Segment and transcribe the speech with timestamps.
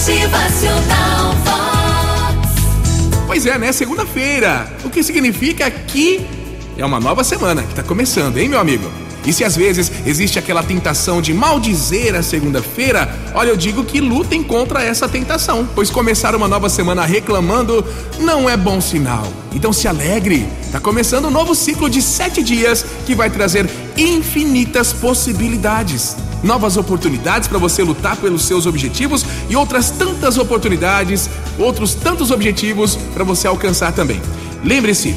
[0.00, 1.34] Motivacional.
[3.26, 3.70] Pois é, né?
[3.70, 4.66] Segunda-feira.
[4.82, 6.26] O que significa que
[6.78, 8.90] é uma nova semana que tá começando, hein, meu amigo?
[9.24, 14.00] E se às vezes existe aquela tentação de maldizer a segunda-feira, olha, eu digo que
[14.00, 17.84] lutem contra essa tentação, pois começar uma nova semana reclamando
[18.18, 19.26] não é bom sinal.
[19.52, 24.92] Então se alegre, tá começando um novo ciclo de sete dias que vai trazer infinitas
[24.92, 26.16] possibilidades.
[26.42, 31.28] Novas oportunidades para você lutar pelos seus objetivos e outras tantas oportunidades,
[31.58, 34.20] outros tantos objetivos para você alcançar também.
[34.64, 35.14] Lembre-se,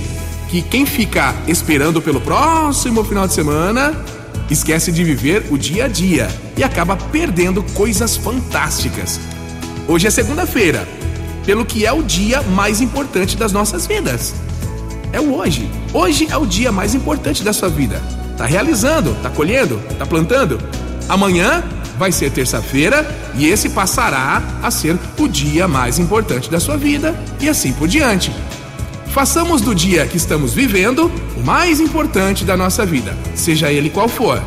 [0.53, 3.91] que quem fica esperando pelo próximo final de semana
[4.51, 9.19] esquece de viver o dia a dia e acaba perdendo coisas fantásticas.
[9.87, 10.87] Hoje é segunda-feira,
[11.43, 14.35] pelo que é o dia mais importante das nossas vidas.
[15.11, 15.67] É o hoje.
[15.91, 17.99] Hoje é o dia mais importante da sua vida.
[18.37, 20.59] Tá realizando, tá colhendo, tá plantando.
[21.09, 21.63] Amanhã
[21.97, 27.19] vai ser terça-feira e esse passará a ser o dia mais importante da sua vida
[27.41, 28.31] e assim por diante.
[29.13, 34.09] Façamos do dia que estamos vivendo o mais importante da nossa vida, seja ele qual
[34.09, 34.41] for.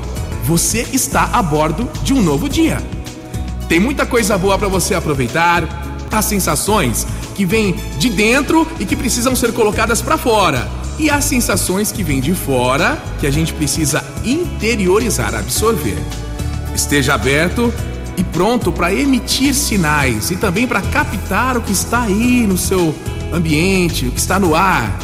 [0.44, 2.82] Você está a bordo de um novo dia.
[3.68, 5.62] Tem muita coisa boa para você aproveitar,
[6.10, 10.68] há sensações que vêm de dentro e que precisam ser colocadas para fora.
[10.98, 15.98] E há sensações que vêm de fora que a gente precisa interiorizar, absorver.
[16.74, 17.72] Esteja aberto
[18.16, 22.92] e pronto para emitir sinais e também para captar o que está aí no seu
[23.32, 24.98] ambiente, o que está no ar.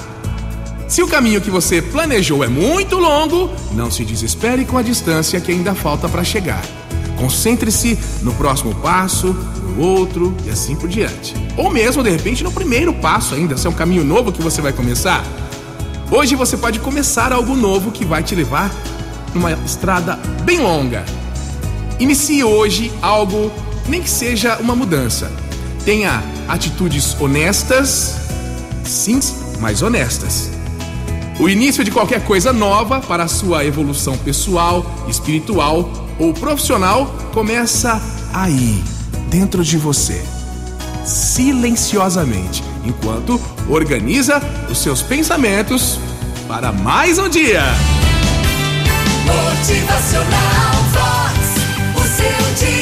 [0.89, 5.41] Se o caminho que você planejou é muito longo, não se desespere com a distância
[5.41, 6.63] que ainda falta para chegar.
[7.17, 11.35] Concentre-se no próximo passo, no outro e assim por diante.
[11.57, 14.61] Ou mesmo, de repente, no primeiro passo ainda, se é um caminho novo que você
[14.61, 15.25] vai começar.
[16.11, 18.71] Hoje você pode começar algo novo que vai te levar
[19.35, 21.07] numa estrada bem longa.
[21.99, 23.51] Inicie hoje algo,
[23.89, 25.31] nem que seja uma mudança.
[25.85, 28.17] Tenha atitudes honestas,
[28.85, 29.19] sim,
[29.61, 30.51] mas honestas.
[31.41, 38.01] O início de qualquer coisa nova para a sua evolução pessoal, espiritual ou profissional começa
[38.33, 38.83] aí,
[39.29, 40.23] dentro de você,
[41.05, 44.41] silenciosamente, enquanto organiza
[44.71, 45.99] os seus pensamentos
[46.47, 47.63] para mais um dia.
[49.25, 51.39] Motivacional Vox.
[51.97, 52.82] O seu dia.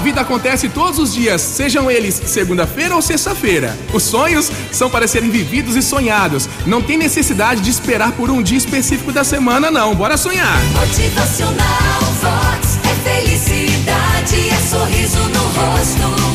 [0.00, 3.76] A vida acontece todos os dias, sejam eles segunda-feira ou sexta-feira.
[3.92, 6.48] Os sonhos são para serem vividos e sonhados.
[6.64, 9.94] Não tem necessidade de esperar por um dia específico da semana, não.
[9.94, 10.58] Bora sonhar!
[10.72, 12.78] Motivacional Vox.
[12.82, 16.29] É felicidade, é sorriso no rosto,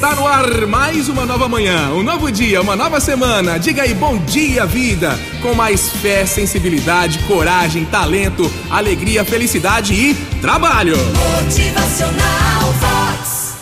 [0.00, 3.58] Está no ar mais uma nova manhã, um novo dia, uma nova semana.
[3.58, 5.10] Diga aí bom dia, vida!
[5.42, 10.96] Com mais fé, sensibilidade, coragem, talento, alegria, felicidade e trabalho!
[10.96, 12.72] motivacional